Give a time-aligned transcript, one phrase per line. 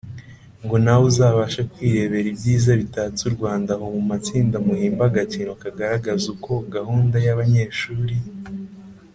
[0.63, 7.17] ngo nawe uzabashe kwirebera ibyiza bitatse u rwanda ahomu matsinda muhimbe agakino kagaragaza uko gahunda
[7.25, 8.15] y’abanyeshuri